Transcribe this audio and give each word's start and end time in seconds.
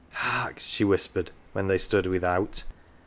"Hark," 0.29 0.57
she 0.57 0.83
whispered 0.83 1.29
when 1.53 1.67
they 1.67 1.77
stood 1.77 2.07
without. 2.07 2.63